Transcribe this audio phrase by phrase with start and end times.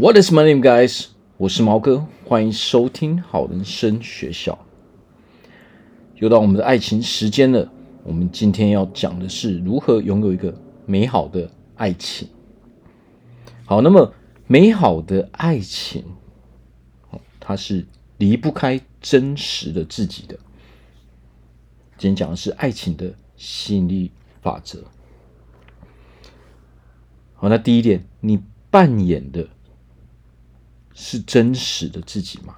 [0.00, 1.06] What is my name, guys？
[1.38, 4.56] 我是毛哥，欢迎收听好人生学校。
[6.14, 7.68] 又到我们的爱情时间了。
[8.04, 10.56] 我们今天要讲的是如何拥有一个
[10.86, 12.28] 美好的爱情。
[13.64, 14.14] 好，那么
[14.46, 16.04] 美好的爱情，
[17.40, 17.84] 它是
[18.18, 20.38] 离不开真实的自己的。
[21.96, 24.12] 今天讲的是爱情的吸引力
[24.42, 24.84] 法则。
[27.34, 28.40] 好，那第一点，你
[28.70, 29.48] 扮演的。
[31.00, 32.56] 是真实的自己吗？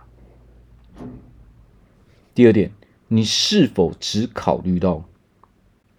[2.35, 2.73] 第二点，
[3.07, 5.05] 你是否只考虑到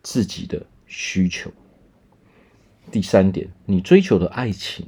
[0.02, 1.52] 自己的需求？
[2.92, 4.88] 第三点，你追求的爱情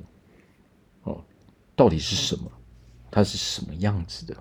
[1.03, 1.23] 哦，
[1.75, 2.51] 到底是什么？
[3.11, 4.35] 它是什么样子的？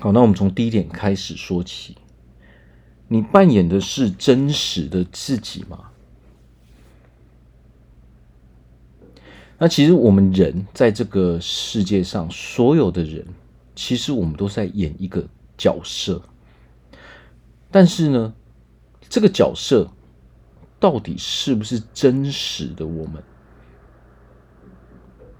[0.00, 1.96] 好，那我们从第一点开始说起。
[3.08, 5.90] 你扮演的是真实的自己吗？
[9.56, 13.24] 那其实我们人在这个世界上，所有的人，
[13.74, 16.20] 其实我们都在演一个角色。
[17.70, 18.34] 但是呢，
[19.08, 19.90] 这个角色
[20.78, 23.22] 到底是不是真实的我们？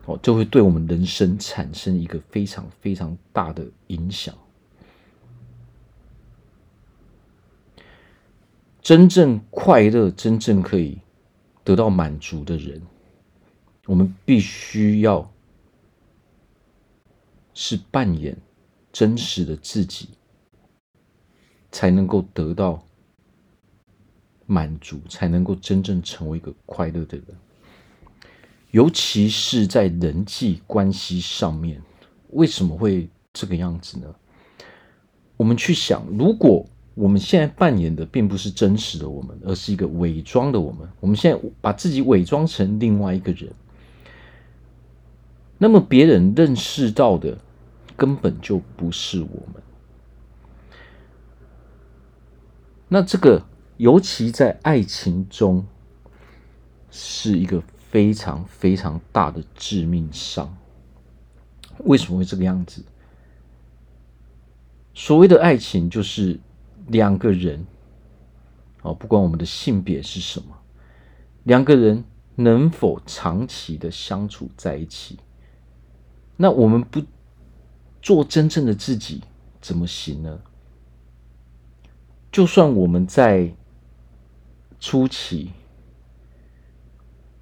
[0.06, 4.34] 哦，就会对我们人生产生一个非常非常大的影响。
[8.80, 10.98] 真正快乐、真正可以
[11.64, 12.80] 得到满足的人。
[13.86, 15.30] 我们必须要
[17.52, 18.36] 是扮演
[18.92, 20.08] 真实的自己，
[21.70, 22.82] 才能够得到
[24.46, 27.26] 满足，才能够真正成为一个快乐的人。
[28.70, 31.80] 尤其是在人际关系上面，
[32.30, 34.14] 为什么会这个样子呢？
[35.36, 43.52] 我们去想，如果我们现在扮演的并不是真实的我们，而是一个伪装的我们，我们现在把自己伪装成另外一个人。
[45.58, 47.38] 那么别人认识到的
[47.96, 49.62] 根本就不是我们。
[52.88, 53.44] 那这个
[53.76, 55.66] 尤其在爱情中
[56.90, 60.56] 是一个非常非常大的致命伤。
[61.78, 62.84] 为什么会这个样子？
[64.92, 66.38] 所谓的爱情就是
[66.86, 67.66] 两个人，
[68.82, 70.56] 哦，不管我们的性别是什么，
[71.42, 72.04] 两个人
[72.36, 75.18] 能否长期的相处在一起。
[76.36, 77.00] 那我们不
[78.02, 79.22] 做真正的自己
[79.60, 80.40] 怎么行呢？
[82.32, 83.54] 就算我们在
[84.80, 85.52] 初期，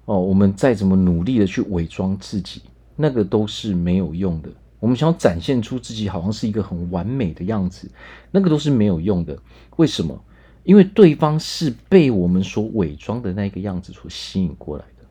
[0.05, 2.61] 哦，我们再怎么努力的去伪装自己，
[2.95, 4.49] 那个都是没有用的。
[4.79, 7.89] 我们想要展现出自己好像是一个很完美的样子，
[8.29, 9.37] 那个都是没有用的。
[9.77, 10.23] 为什么？
[10.63, 15.05] 因为对方是被我们所伪装的那个样子所吸引过来的。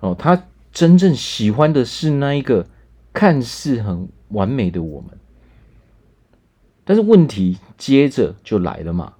[0.00, 0.44] 哦，他。
[0.74, 2.66] 真正喜欢的是那一个
[3.12, 5.10] 看似很完美的我们，
[6.84, 9.14] 但是问题接着就来了嘛。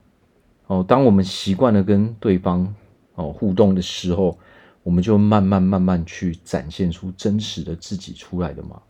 [0.66, 2.74] 哦，当我们习惯了跟对方
[3.14, 4.36] 哦互动的时候，
[4.82, 8.82] 我们就慢慢慢慢去展现出真实的自己出来的嘛。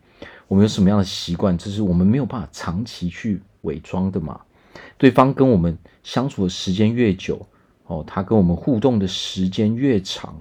[0.48, 4.40] 我们有什么样的习惯，这是我们没有办法长期去伪装的嘛。
[4.96, 7.46] 对方跟我们相处的时间越久，
[7.86, 10.34] 哦，他跟我们互动的时间越长。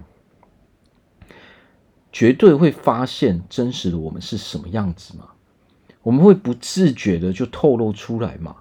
[2.14, 5.30] 绝对会发现真实的我们是什么样子嘛？
[6.04, 8.58] 我们会不自觉的就透露出来嘛？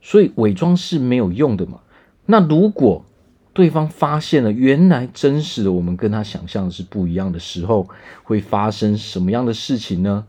[0.00, 1.80] 所以伪装是没有用的嘛？
[2.26, 3.04] 那如果
[3.52, 7.86] 对方发现了原来真实的我们跟他想象的是不一样的时候，
[8.24, 10.26] 会发生什么样的事情呢？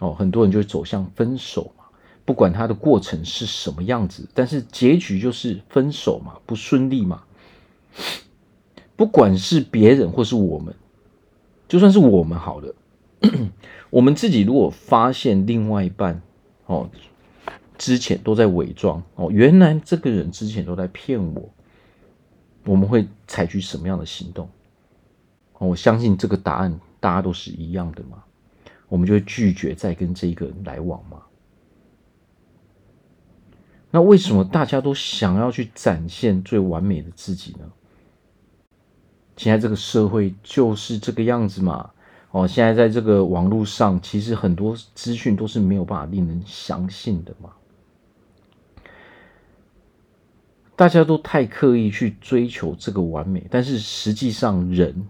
[0.00, 1.84] 哦，很多人就会走向分手嘛，
[2.24, 7.22] 不管他的过程是什么样子，但是结局就是分手嘛，不顺利嘛。
[9.00, 10.74] 不管是别人或是我们，
[11.66, 12.74] 就算是我们好了，
[13.88, 16.20] 我们自己如果发现另外一半
[16.66, 16.86] 哦，
[17.78, 21.48] 之前都在伪装哦，原来这个人之前都在骗我，
[22.66, 24.46] 我们会采取什么样的行动？
[25.56, 28.22] 我相信这个答案大家都是一样的嘛，
[28.86, 31.22] 我们就会拒绝再跟这一个人来往嘛。
[33.90, 37.60] 那为什么大家都想要去展现最完美的自己呢？
[39.40, 41.92] 现在这个社会就是这个样子嘛，
[42.30, 47.48] 哦，现在在这个网络上，其实很多资讯都是没有办法令人相信的嘛。
[50.76, 55.08] 大家都太刻意去追求这个完美，但是实际上人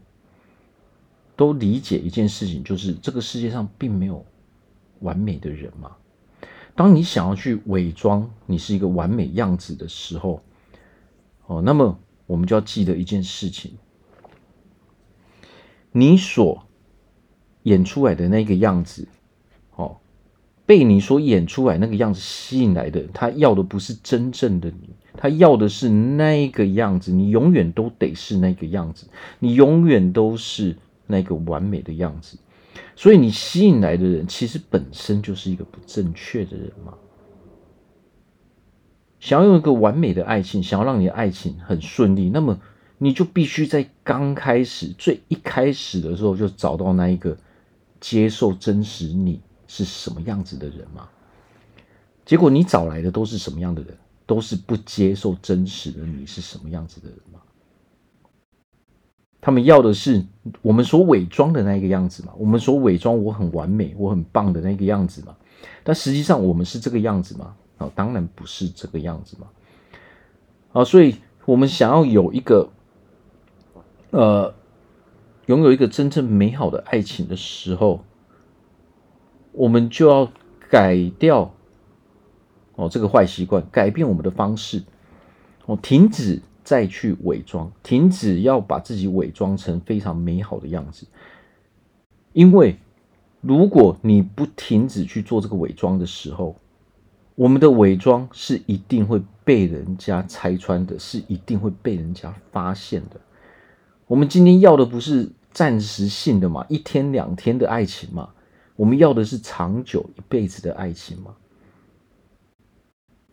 [1.35, 4.25] 都理解一件事情，就是这个世界上并没有
[5.01, 5.91] 完美的人嘛。
[6.77, 10.41] 当你想要去伪装你是一个完美样子的时候，
[11.49, 11.99] 哦，那么。
[12.27, 13.77] 我们就要记得一件事情：
[15.93, 16.63] 你所
[17.65, 19.07] 演出来的那个样子，
[19.75, 19.99] 哦，
[20.67, 27.13] 被你所演出来那个样子吸引来的，他要的不是真正的你，他要的是那个样子。
[27.13, 29.07] 你永远都得是那个样子，
[29.39, 30.77] 你永远都是
[31.07, 32.39] 那个完美的样子。
[32.95, 36.95] 所以，你吸引来的人，其实本身就是一个不正确的人嘛。
[39.19, 42.59] 想要用一个完美的爱情，想要让你的爱情很顺利，那么
[43.03, 47.35] 你就必须在刚开始、最一开始的时候就找到那一个
[47.99, 51.09] 接受真实你是什么样子的人嘛。
[52.27, 53.97] 结果你找来的都是什么样的人？
[54.27, 57.41] 都是不接受真实的你是什么样子的人嘛。
[59.41, 60.23] 他们要的是
[60.61, 62.33] 我们所伪装的那个样子嘛。
[62.37, 65.35] 我们所伪装我很完美、我很棒的那个样子嘛。
[65.83, 67.57] 但实际上我们是这个样子吗？
[67.79, 69.47] 哦，当然不是这个样子嘛！
[70.75, 71.17] 啊，所以
[71.47, 72.69] 我们想要有一个，
[74.11, 74.55] 呃，
[75.47, 78.05] 拥有一个真正美好的爱情的时候，
[79.53, 80.31] 我们就要
[80.69, 81.55] 改掉
[82.75, 84.83] 哦这个坏习惯，改变我们的方式，
[85.67, 91.07] 哦，停止再去伪装，停止要把自己伪装成非常美好的样子，
[92.33, 92.77] 因为
[93.41, 96.57] 如果你不停止去做这个伪装的时候，
[97.37, 103.21] 我们的伪装是一定会被人家拆穿的，是一定会被人家发现的。
[104.11, 108.31] 我们今天要的不是暂时性的嘛，一天两天的爱情嘛，
[108.75, 111.37] 我们要的是长久一辈子的爱情嘛。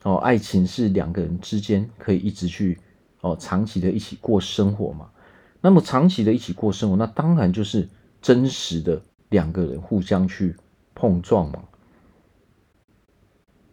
[0.03, 2.77] 哦，爱情是两个人之间可以一直去
[3.21, 5.09] 哦长期的一起过生活嘛。
[5.61, 7.89] 那么长期的一起过生活，那当然就是
[8.21, 10.55] 真实的两个人互相去
[10.93, 11.63] 碰撞嘛。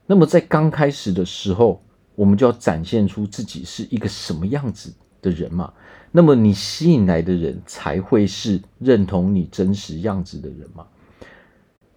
[0.06, 1.82] 那么在刚开始的时候，
[2.14, 4.90] 我们就要展现出自己是一个什么样子
[5.20, 5.70] 的人嘛。
[6.16, 10.86] 那么你吸引来的人才会是认同你真实样子的人嘛。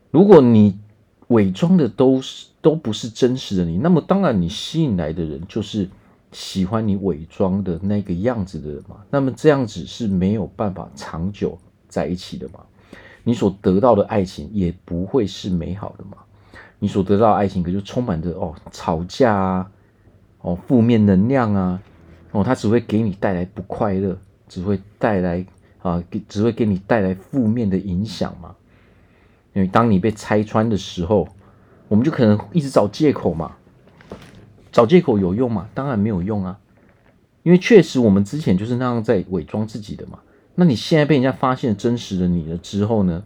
[0.10, 0.80] 如果你
[1.28, 5.88] 伪装的都是都不是真实的你，那么当然你吸引来的人就是
[6.32, 8.96] 喜欢你伪装的那个样子的人嘛。
[9.12, 11.56] 那么这样子是没有办法长久
[11.88, 12.62] 在一起的嘛。
[13.24, 16.18] 你所得到的爱情也不会是美好的嘛。
[16.80, 19.72] 你所得到的爱情，可就充满着哦吵架啊，
[20.42, 21.80] 哦负面能量啊，
[22.38, 24.16] 哦，它只会给你带来不快乐，
[24.48, 25.44] 只会带来
[25.82, 28.56] 啊，给只会给你带来负面的影响嘛。
[29.54, 31.28] 因为当你被拆穿的时候，
[31.88, 33.56] 我们就可能一直找借口嘛。
[34.72, 35.68] 找借口有用吗？
[35.74, 36.60] 当然没有用啊。
[37.42, 40.20] 因为确实我们之前就是那样在伪装自己的嘛。
[40.54, 43.24] 那你现在被人家发现真实的你了之后呢？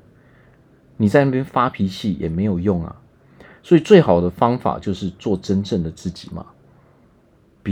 [0.96, 2.96] 你在那边发脾气也没有用啊。
[3.63, 6.46] 所以，最好的方法就是做真正的自己嘛，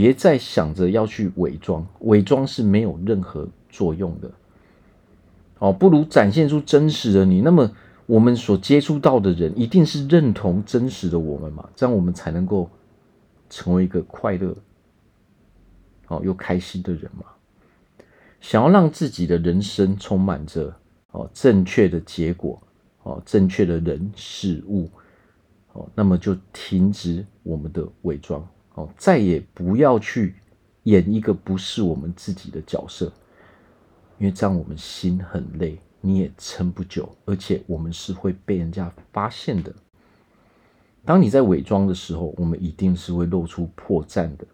[0.00, 4.30] 别再想着要去伪装，伪装是没有任何作用的。
[5.58, 7.42] 哦，不如展现出真实的你。
[7.42, 7.70] 那么，
[8.06, 12.70] 我们所接触到的人一定是认同真实的我们嘛，这样我们才能够
[13.50, 14.56] 成为一个快乐、
[16.08, 17.26] 哦又开心的人嘛。
[18.40, 20.74] 想要让自己的人生充满着
[21.10, 22.58] 哦正确的结果，
[23.02, 24.88] 哦正确的人事物。
[25.74, 28.42] 哦，那么就停止我们的伪装
[28.80, 30.34] 哦，再也不要去
[30.84, 33.12] 演一个不是我们自己的角色，
[34.18, 39.74] 因为这样我们心很累，你也撑不久，而且我们是会被人家发现的。
[41.04, 44.46] 当你在伪装的时候，我们一定是会露出破绽的，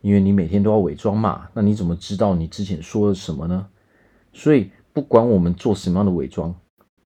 [0.00, 3.68] 因为你每天都要伪装嘛，那你怎么知道你之前说了什么呢？
[4.32, 6.54] 所以不管我们做什么样的伪装。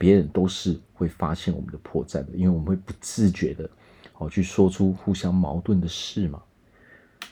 [0.00, 3.68] 别人都是会发现我们的破绽的，因为我们会不自觉的，
[4.16, 6.42] 哦，去说出互相矛盾的事嘛。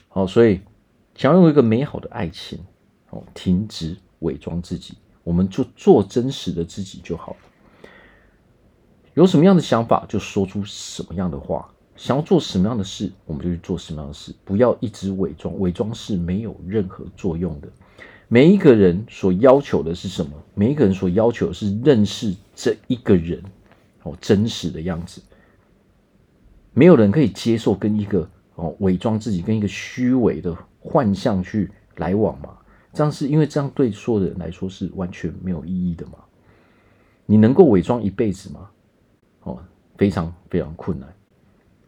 [0.09, 0.59] 好，所以
[1.15, 2.59] 想要有一个美好的爱情，
[3.11, 7.37] 哦，停止伪装自己，我们就做真实的自己就好了。
[9.13, 11.63] 有什么样的想法，就说出什么样的话；
[11.95, 14.33] 想要做什么样的事，我们就去做什么样的事。
[14.43, 17.67] 不要一直伪装，伪装是没有任何作用的。
[18.27, 20.31] 每一个人所要求的是什么？
[20.53, 23.43] 每一个人所要求的是认识这一个人
[24.03, 25.21] 哦真实的样子。
[26.73, 32.57] 没有人可以接受跟一个哦伪装自己、跟一个虚伪的幻象去来往嘛？
[32.91, 36.19] 这样是因为这样对所有的人来说是完全没有意义的嘛？
[37.25, 38.69] 你能够伪装一辈子吗？
[39.43, 39.63] 哦，
[39.97, 41.07] 非常非常困难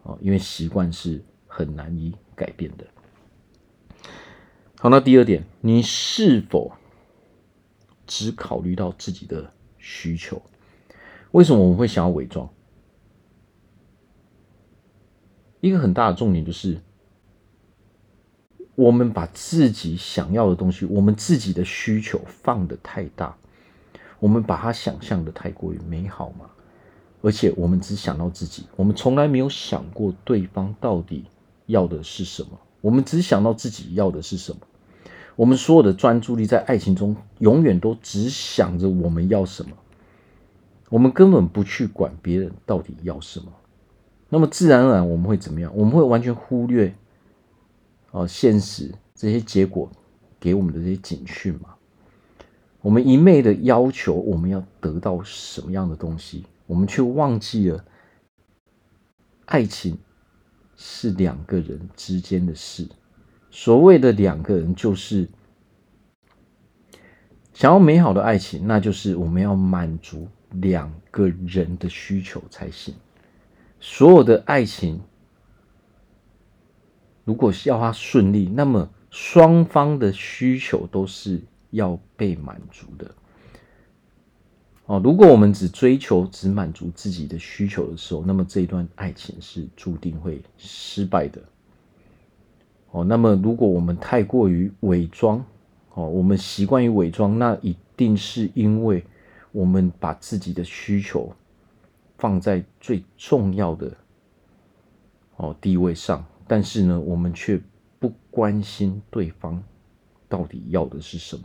[0.04, 2.86] 哦，因为习惯是很难以改变的。
[4.78, 6.72] 好，那第二点，你是否
[8.08, 10.42] 只考虑到自己的需求？
[11.32, 12.48] 为什么我们会想要伪装？
[15.62, 16.82] 一个很大的重点就是，
[18.76, 23.38] 我们把自己想要的东西，我们自己的需求放得太大，
[24.20, 26.50] 我们把它想象的太过于美好嘛？
[27.22, 31.26] 而且我们只想到自己，我们从来没有想过对方到底
[31.68, 32.60] 要的是什么。
[32.82, 34.60] 我们只想到自己要的是什么。
[35.36, 39.72] 我们所有的专注力在爱情中，永远都只想着我们要什么。
[40.90, 43.46] 我们根本不去管别人到底要什么。
[44.34, 45.70] 那么自然而然我们会怎么样？
[45.76, 46.96] 我们会完全忽略。
[48.12, 49.92] 哦，现实这些结果
[50.40, 51.76] 给我们的这些警讯嘛，
[52.82, 57.86] 我们一昧的要求我们要得到什么样的东西，我们却忘记了
[59.46, 59.98] 爱情
[60.78, 62.88] 是两个人之间的事。
[63.50, 65.28] 所谓的两个人，就是
[67.54, 72.94] 想要美好的爱情，那就是我们要满足两个人的需求才行。
[73.82, 75.02] 所有的爱情。
[77.26, 83.12] 如果要他顺利，那么双方的需求都是要被满足的。
[84.86, 91.42] 哦，如果我们只追求、只满足自己的需求的时候，那么这一段爱情是注定会失败的。
[92.90, 95.46] 哦，那么如果我们太过于伪装，
[95.94, 99.06] 哦，我们习惯于伪装，那一定是因为
[99.52, 101.32] 我们把自己的需求
[102.22, 103.92] 放在最重要的
[105.38, 106.24] 哦地位上。
[106.48, 107.60] 但是呢，我们却
[107.98, 109.64] 不关心对方
[110.30, 111.44] 到底要的是什么。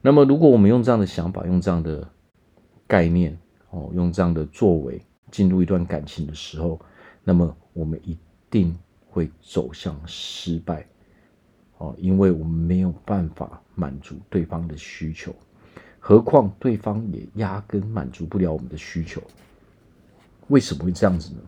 [0.00, 2.08] 那么，如果我们用这样的想法、用这样的
[2.86, 3.38] 概念、
[3.70, 6.80] 哦，用这样的作为进入一段感情的时候，
[7.24, 8.16] 那么我们一
[8.48, 8.74] 定
[9.10, 10.86] 会走向失败。
[11.78, 15.34] 哦，因为我们没有办法满足对方的需求，
[15.98, 19.20] 何况对方也压根满足不了我们的需求。
[20.48, 21.40] 为什么会这样子呢？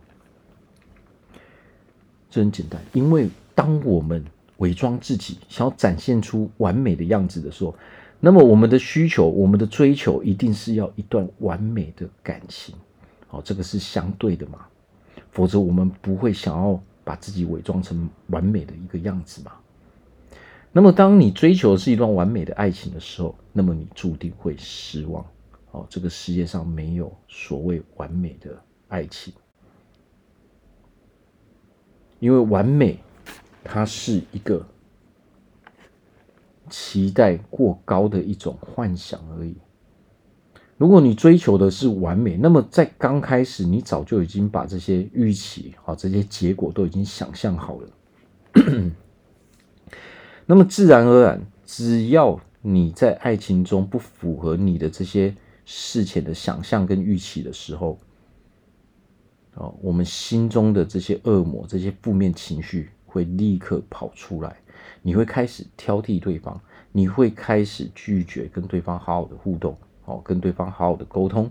[2.29, 4.23] 这很简单，因为当我们
[4.57, 7.75] 伪装自己，想要展现出完美的样子的时候，
[8.19, 12.75] 那么我们的需求、我们的追求，一定是要一段完美的感情。
[13.27, 14.65] 好，这个是相对的嘛，
[15.31, 19.53] 否则我们不会想要把自己伪装成完美的一个样子嘛。
[20.71, 25.25] 那么，当你追求的是一段完美的爱情的时候，那么你注定会失望。
[25.71, 28.55] 哦，这个世界上没有所谓完美的
[28.87, 29.33] 爱情。
[32.19, 32.99] 因为完美，
[33.63, 34.65] 它是一个
[36.69, 39.55] 期待过高的一种幻想而已。
[40.77, 47.89] 如果你追求的是完美，那么在刚开始，你早就已经把这些预期啊，这些结果都已经想象好了。
[50.45, 57.97] 那么自然而然，只要你在爱情中不符合你的这些事前的想象跟预期的时候，
[59.57, 64.55] 哦，我们心中的这些恶魔、这些负面情绪会立刻跑出来，
[65.01, 66.59] 你会开始挑剔对方，
[66.91, 71.49] 你会开始拒绝跟对方好好的互动，哦，跟对方好好的沟通，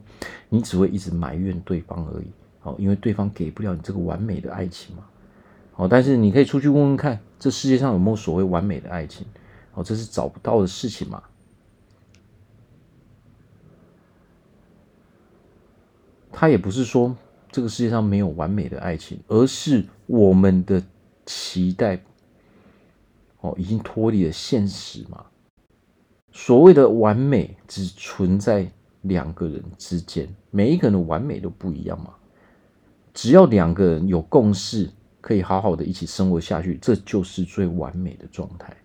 [0.48, 2.26] 你只会一直埋怨对方而已，
[2.62, 5.04] 哦，因为对方给不了你这个完美的爱情嘛，
[5.74, 9.26] 哦，但是你可以出去问问看，这世界上有没有所谓完美的爱情？
[9.74, 11.20] 哦，这是找不到的事情嘛，
[16.30, 17.16] 他也不是说。
[17.56, 20.82] 这个世界上没有完美的爱情，而是我们的
[21.24, 21.98] 期待
[23.40, 25.24] 哦，已经脱离了现实嘛。
[26.32, 28.70] 所谓的完美只存在
[29.00, 32.10] 两个人之间，每一个人的完美都不一样嘛。
[33.14, 34.90] 只要两个人有共识，
[35.22, 38.76] 可以好好的一起生活下去，这就是最完美的状态。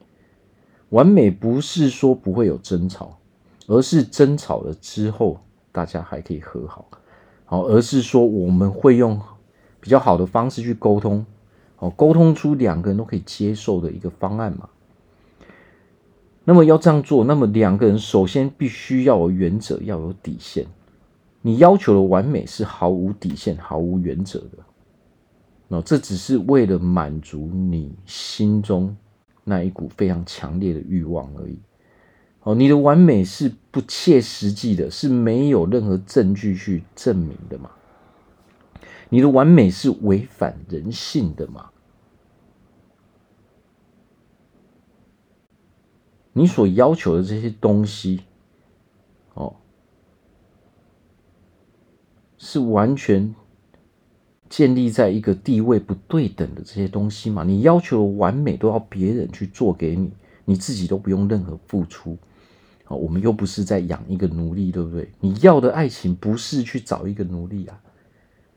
[0.91, 3.19] 完美不是说不会有争吵，
[3.67, 5.41] 而是争吵了之后，
[5.73, 6.87] 大家还可以和好。
[7.51, 9.20] 哦，而是说我们会用
[9.81, 11.25] 比较好的方式去沟通，
[11.79, 14.70] 哦，沟通出两个人都可以接受的一个方案嘛。
[16.46, 20.65] 那么要这样做，那么两个人首先必须要有原则，要有底线。
[21.41, 24.58] 你要求的完美是毫无底线、毫无原则的。
[25.67, 28.96] 那这只是为了满足你心中
[29.43, 31.60] 那一股非常强烈的欲望而已。
[32.43, 37.69] 哦，你的完美是不切实际的，是没有任何证据去证明的嘛？
[39.10, 41.69] 你的完美是违反人性的嘛？
[46.33, 48.21] 你所要求的这些东西，
[49.36, 49.53] 哦，
[52.38, 53.36] 是完全
[54.50, 57.43] 建立在一个地位不对等的这些东西嘛？
[57.43, 60.12] 你要求的完美都要别人去做给你，
[60.45, 62.17] 你自己都不用任何付出。
[62.95, 65.10] 我们又不是在养一个奴隶，对不对？
[65.19, 67.79] 你要的爱情不是去找一个奴隶啊，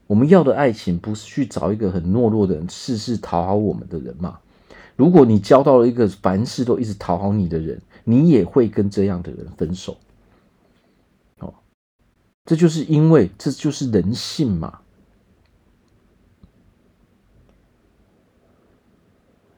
[0.07, 4.39] 我们要的爱情不是去找一个很懦弱的人，事事讨好我们的人嘛。
[4.97, 9.97] 如果你交到了一个凡事都一直讨好你的人，你也会跟这样的人分手。
[11.41, 11.53] 哦，
[12.45, 14.81] 这就是因为这就是人性嘛。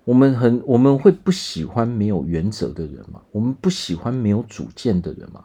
[0.07, 3.21] 我们很我们会不喜欢没有原则的人嘛？
[3.33, 5.45] 我们不喜欢没有主见的人嘛？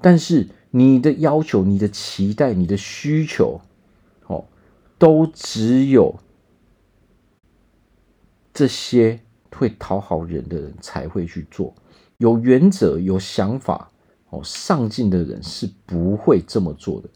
[0.00, 3.60] 但是你的要求、你的期待、你的需求，
[4.28, 4.44] 哦，
[4.96, 6.14] 都只有
[8.54, 9.18] 这些
[9.50, 11.74] 会讨好人的人才会去做。
[12.18, 13.90] 有原则、有想法、
[14.30, 17.08] 哦，上进的人是不会这么做的。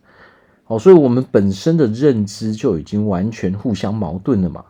[0.66, 4.64] 哦，所以我们本身的认知就已经完全互相矛盾了嘛。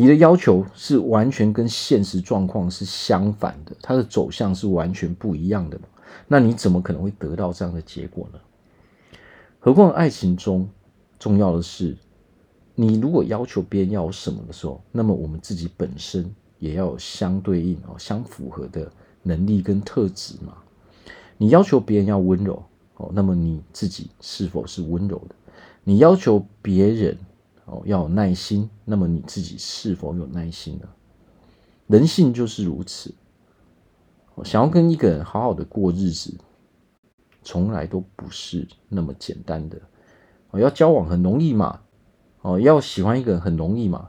[0.00, 5.78] 你的要求是完全跟现实状况是相反的，它的走向是完全不一样的？
[6.26, 8.38] 那你怎么可能会得到这样的结果呢？
[9.58, 10.66] 何况爱情中
[11.18, 11.94] 重要的是，
[12.74, 18.90] 你如果要求别人要有什么的时候，那么我们自己本身也要有相对应哦、相符合的
[19.22, 20.54] 能力跟特质嘛。
[21.36, 22.62] 你要求别人要温柔
[22.96, 25.34] 哦，那么你自己是否是温柔的？
[25.84, 27.18] 你要求别人。
[27.70, 28.68] 哦，要有耐心。
[28.84, 30.88] 那么你自己是否有耐心呢？
[31.86, 33.14] 人性就是如此。
[34.44, 36.34] 想要跟一个人好好的过日子，
[37.42, 39.78] 从来都不是那么简单的。
[40.50, 41.80] 哦，要交往很容易嘛？
[42.42, 44.08] 哦，要喜欢一个人很容易嘛？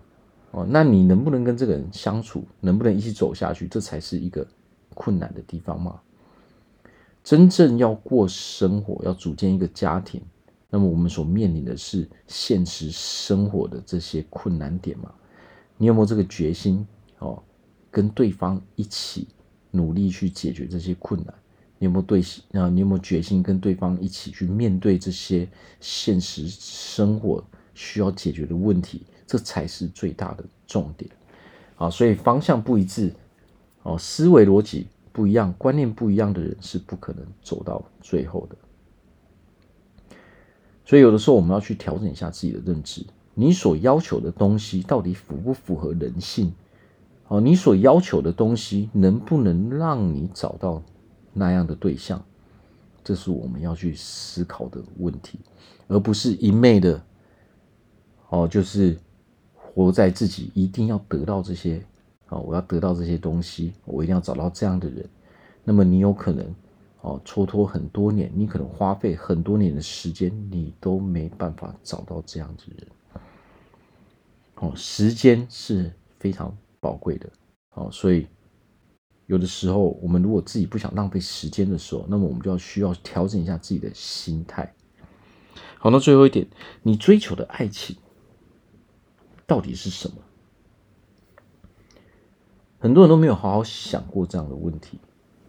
[0.51, 4.48] 哦，那你能不能跟这个人相处，能不能一起走下去，这才是一个
[4.94, 6.00] 困难的地方嘛。
[7.24, 10.22] 真正要过生活，要组建一个家庭。
[10.72, 15.13] 那么我们所面临的是现实生活的这些困难点嘛？
[15.78, 16.88] 你有没有这个决心
[17.20, 17.44] 哦？
[17.92, 19.28] 跟对方一起
[19.70, 21.34] 努力去解决这些困难？
[21.78, 22.22] 你有没有对
[22.54, 22.70] 啊？
[22.70, 25.46] 你有没有决心跟对方一起去面对这些
[25.82, 29.06] 现实生活需要解决的问题？
[29.28, 31.12] 这才是最大的重点
[31.75, 31.90] 啊！
[31.90, 33.13] 所以方向不一致
[33.84, 38.55] 哦，思维逻辑不一样，观念不一样的人是不可能走到最后的。
[40.85, 46.53] 所以有的时候我们要去调整一下自己的认知，你所要求的东西到底符不符合人性？
[47.27, 50.83] 哦，你所要求的东西能不能让你找到
[51.33, 52.22] 那样的对象？
[53.03, 55.39] 这是我们要去思考的问题，
[55.87, 57.01] 而不是一昧的
[58.29, 58.98] 哦，就是
[59.55, 61.81] 活在自己一定要得到这些，
[62.29, 65.07] 哦，我要得到这些东西，我一定要找到这样的人，
[65.63, 66.46] 那么你有可能。
[67.01, 72.87] 哦，蹉跎很多年，你可能花费很多年的时间，你都没办法找到这样子的人。
[74.55, 77.27] 哦，时间是非常宝贵的。
[77.74, 78.27] 哦，所以
[79.25, 84.72] 有的时候，我们如果自己不想浪费时间的时候，那么我们就要需要调整一下自己的心态。
[85.79, 86.48] 好，那最后一点，
[86.83, 87.96] 你追求的爱情
[89.48, 90.18] 到底是什么？
[92.77, 95.00] 很多人都没有好好想过这样的问题。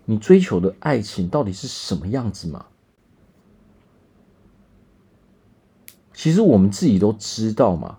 [0.05, 2.67] 你追求的爱情到底是什么样子嘛？
[6.12, 7.99] 其实我们自己都知道嘛。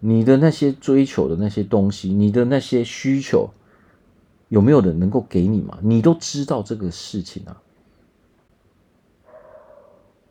[0.00, 3.50] 你的那些追求的那些东西，你的那些需求，
[4.48, 5.78] 有没有人能够给你嘛？
[5.80, 7.62] 你都知道这个事情啊。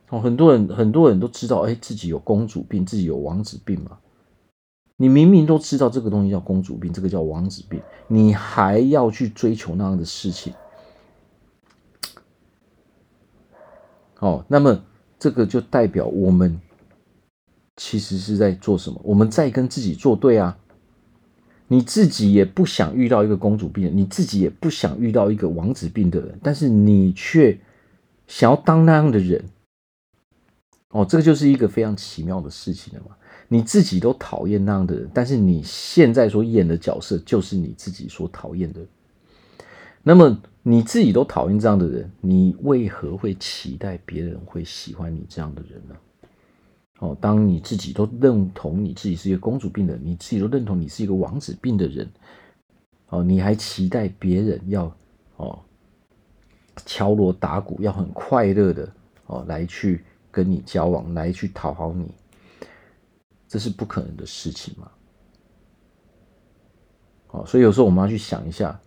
[0.10, 3.98] 哦，很多人很多人都知道，哎，自己有公主病，自己有王子病嘛。
[4.98, 10.54] 你明明都知道这个东西叫公主病，这个叫王子病，你还要去追求那样的事情？
[14.22, 14.84] 哦，那么
[15.18, 16.62] 这个就代表我们
[17.76, 19.02] 其实是在做什么？
[19.04, 20.56] 我们在跟自己作对啊！
[21.68, 27.60] 你自己也不想遇到一个公主病，你自己也不想遇到一个王子病的人，但是你却
[28.28, 29.44] 想要当那样的人。
[30.90, 33.16] 哦，这个就是一个非常奇妙的事情了嘛！
[33.48, 38.82] 你自己都讨厌那样的人，但是你现在所演的角色就是你自己所讨厌的。
[40.04, 45.96] 那么你自己都讨厌这样的人，你为何会期待别人会喜欢你这样的人呢？
[47.00, 52.08] 哦，当你自己都认同你自己是一个公主病的人，你自己都认同你是一个王子病的人，
[53.10, 54.92] 哦，你还期待别人要
[55.38, 55.60] 哦
[56.86, 58.92] 敲锣打鼓，要很快乐的
[59.28, 62.12] 哦来去跟你交往，来去讨好你，
[63.48, 64.92] 这是不可能的事情嘛？
[67.30, 68.80] 哦，所以有时候我们要去想一下。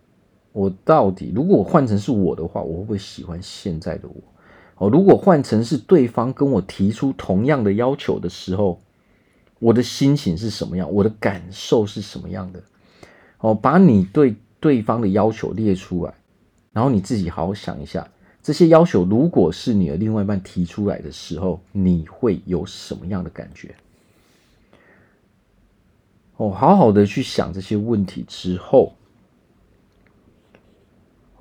[0.55, 4.15] 我到底，如果换成是我的话，我会不会喜欢现在的我？
[4.77, 8.81] 哦，如果换成是对方跟我提出同样的要求的时候，
[9.59, 10.93] 我的心情是什么样？
[10.93, 12.63] 我的感受是什么样的？
[13.39, 16.15] 哦，把你对对方的要求列出来，
[16.73, 18.09] 然后你自己好好想一下，
[18.41, 23.75] 这些要求如果是你的另外一半提出来的时候，你会有什么样的感觉？
[26.37, 28.93] 哦，好好的去想这些问题之后，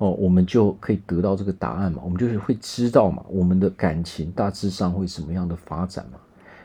[0.04, 6.18] 哦，我们就可以得到这个答案嘛，我们就是会知道嘛，我们的感情大致上会什么样的发展嘛，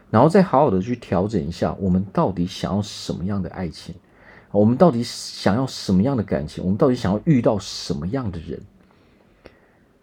[0.09, 3.95] 然后再好好的去调整一下，我们到底想要什么样的爱情，
[4.51, 8.59] 我们到底想要什么样的感情，我们到底想要遇到什么样的人，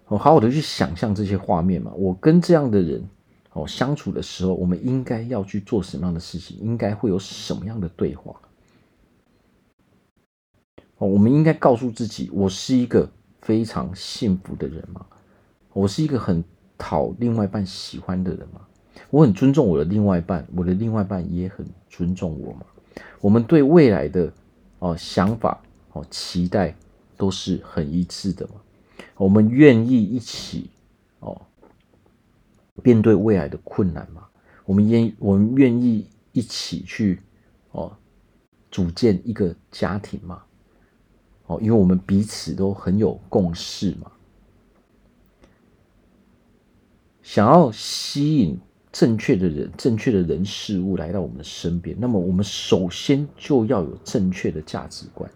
[0.07, 3.07] 哦，好好的去想象这些画面嘛，我跟这样的人。
[3.53, 6.59] 哦，相处的时候，我们应该要去做什么样的事情？
[6.61, 8.38] 应该会有什么样的对话？
[10.99, 13.11] 哦，我们应该告诉自己，我是一个
[13.46, 15.06] 非常幸福的人吗？
[15.72, 16.42] 我是一个很
[16.76, 18.61] 讨另外一半喜欢的人吗？
[19.09, 22.66] 我很尊重我的另外一半，我的另外一半也很尊重我吗？
[23.20, 24.32] 我们对未来的
[24.80, 26.74] 哦想法哦期待
[27.16, 28.54] 都是很一致的吗？
[29.16, 30.68] 我们愿意一起
[31.20, 31.40] 哦。
[32.82, 34.26] 面对未来的困难嘛，
[34.64, 37.20] 我们愿我们愿意一起去
[37.70, 37.96] 哦，
[38.72, 40.42] 组建一个家庭嘛，
[41.46, 44.11] 哦，因为我们彼此都很有共识嘛。
[47.22, 48.59] 想要吸引
[48.92, 55.30] 正确的人、正确的人事物来到我们的身边，那么我们首先就要有正确的价值观。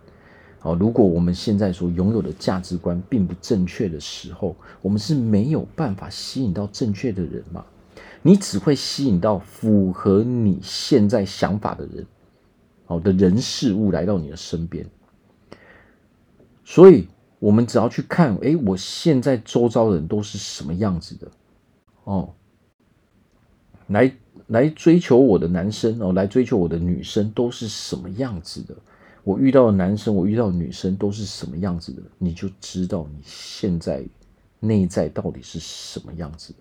[0.63, 7.65] 哦，如果我们现在所拥有的价值观并不正确的时候，我们是没有办法吸引到正确的人嘛？
[8.23, 12.07] 你只会吸引到符合你现在想法的人，
[12.85, 14.87] 好的人事物来到你的身边。
[16.71, 17.09] 所以，
[17.41, 21.29] 我们只要去看，哎，我现在周遭的人都是什么样子的？
[22.05, 22.33] 哦，
[23.89, 24.15] 来
[24.47, 28.77] 来追求我的男生哦，来追求我的女生都是什么样子的？
[29.25, 34.05] 我遇到的男生，我遇到的女生都是什么样子的，你就知道你现在
[34.61, 36.59] 内在到底是什么样子的。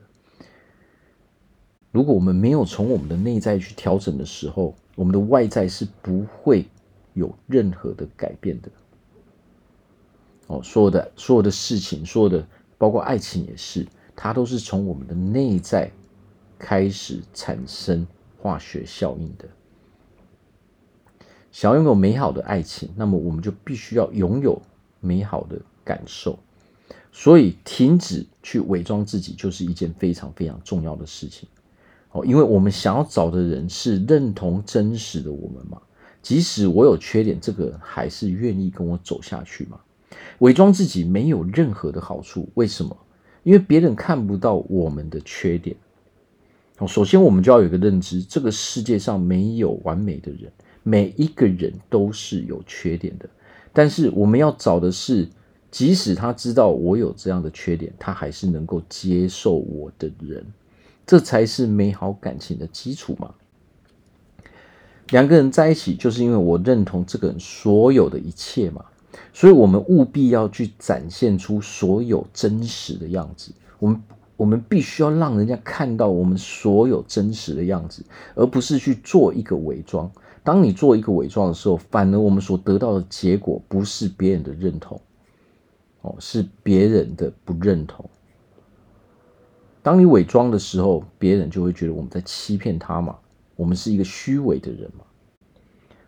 [1.91, 6.65] 如果我们没有从我们的内在去调整的时候，我们的外在是不会
[7.13, 8.71] 有任何的改变的。
[10.49, 13.85] 哦，所有的所有的事情，所有的包括爱情也是，
[14.15, 15.91] 它都是从我们的内在
[16.57, 19.47] 开始产生化学效应的。
[21.51, 24.59] 想要拥有美好的爱情，那么我们就必须要拥有
[24.99, 26.39] 美好的感受。
[27.11, 31.47] 所以，停止去伪装自己，就是一件非常非常重要的事情。
[32.11, 35.79] 哦，因为我们想要找的人是认同真实的我们嘛。
[36.23, 39.79] 即使我有缺点，这个还是愿意跟我走下去嘛。
[40.39, 42.97] 伪装自己没有任何的好处，为什么？
[43.43, 45.75] 因为别人看不到我们的缺点。
[46.87, 50.51] 首先我们就要有一个认知，这个世界上没有完美的人。
[50.81, 53.29] 每一个人都是有缺点的，
[53.73, 55.27] 但是我们要找的是，
[55.69, 60.43] 即使他知道我有这样的缺点，他还是能够接受我的人，
[61.05, 63.35] 这才是美好感情的基础嘛。
[65.09, 68.85] 两个人在一起，就是因为我认同这个人所有的一切嘛，
[69.33, 73.51] 所以我们务必要去展现出所有真实的样子。
[73.79, 74.01] 我们
[74.37, 78.03] 我们必须要让人家看到我们所有真实的样子，
[78.35, 80.09] 而不是去做一个伪装。
[80.43, 84.99] 当你做一个伪装的时候，反而我们所得到的结果不是别人的认同，
[86.01, 88.09] 哦，是别人的不认同。
[89.81, 93.17] 当你伪装的时候，别人就会觉得我们在欺骗他嘛，
[93.55, 95.03] 我们是一个虚伪的人嘛。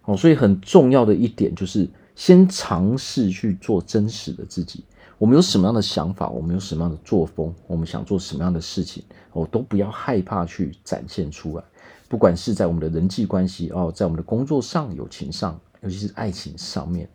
[0.06, 4.84] 哦，所以很重要的一点就是，先尝试去做真实的自己。
[5.18, 11.64] 我们有什么样的想法，我们有什么样的作风，我们想做什么样的事情，哦，都不要害怕去展现出来。
[12.10, 17.08] 不管是在我们的人际关系哦，在我们的工作上、友情上，尤其是爱情上面，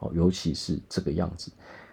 [0.00, 1.50] 哦，尤其是这个样子。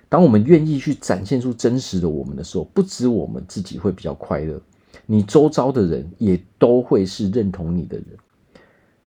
[0.10, 4.60] 当我们愿意去展现出真实的我们的时候，不止我们自己会比较快乐，
[5.06, 8.08] 你周遭的人也都会是认同你的人。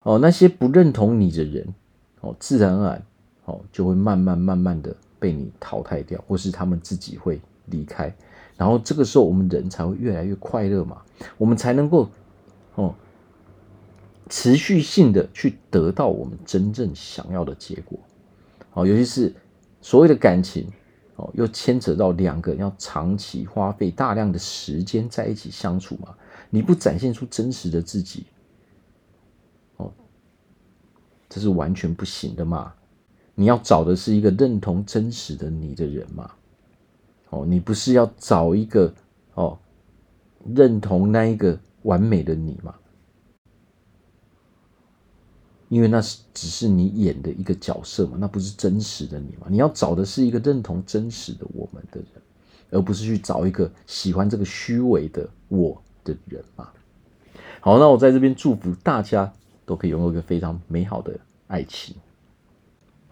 [0.01, 1.73] 哦，那些不认同你的人，
[2.21, 3.05] 哦，自然而然，
[3.45, 8.13] 哦，就会慢慢慢慢的被你淘汰掉，或是他们自己会离开。
[8.57, 11.01] 然后这个时候，我们人才会越来越快乐嘛，
[11.37, 12.09] 我们才能够，
[12.75, 12.95] 哦。
[14.29, 17.99] 持续性的去得到我们真正想要的结果，
[18.69, 19.35] 好，尤其是
[19.81, 20.69] 所谓的感情，
[21.17, 26.15] 哦，又牵扯到两个人要长期花费大量的时间在一起相处嘛，
[26.49, 28.25] 你不展现出真实的自己，
[29.75, 29.91] 哦，
[31.27, 32.73] 这是完全不行的嘛。
[33.41, 36.29] 你要找的是一个认同真实的你的人嘛，
[37.31, 38.93] 哦，你不是要找一个
[39.33, 39.57] 哦，
[40.53, 42.75] 认同那一个完美的你嘛。
[45.69, 49.47] 因为那是只是你演的一个角色嘛，那不是真实的你嘛。
[49.49, 52.21] 你要找的是一个认同真实的我们的人，
[52.69, 56.69] 而不是去找一个喜欢这个虚伪的我的人嘛。
[57.59, 59.33] 好，那我在这边祝福大家
[59.65, 61.95] 都可以拥有一个非常美好的爱情。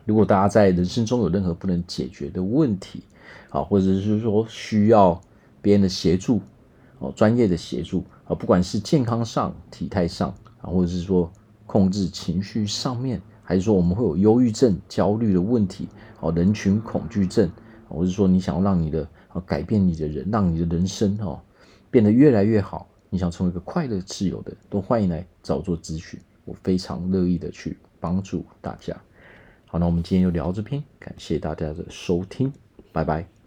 [0.10, 3.04] 如果大家在人生中有任何不能解决的问题，
[3.52, 5.22] 啊，或者是说需要
[5.62, 6.42] 别人的协助，
[6.98, 11.32] 哦，专业的协助，啊，不管是健康上、体态上，啊，或者是说
[11.68, 15.88] 控制情绪上面，还是说我们会有忧郁症、焦虑的问题，
[16.22, 17.48] 哦，人群恐惧症，
[17.88, 19.08] 或者是说你想要让你的
[19.46, 21.40] 改变你的人，让你的人生哦
[21.92, 29.00] 变得越来越好，你想成为一个快乐自由的，都欢迎来找做咨询，我非常乐意的去帮助大家。
[29.72, 32.52] 好，那我们今天就聊这边，感谢大家的收听，
[32.92, 33.39] 拜拜。